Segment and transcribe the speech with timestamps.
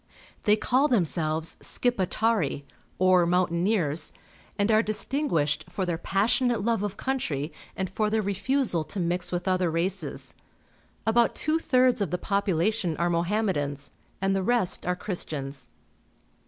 [0.45, 2.63] They call themselves Skipetari,
[2.97, 4.11] or mountaineers,
[4.57, 8.99] and are distin guished for their passionate love of country and for their refusal to
[8.99, 10.33] mix with other races.
[11.05, 15.69] About two tliirds of the population are Mohammedans, and the rest are Christians.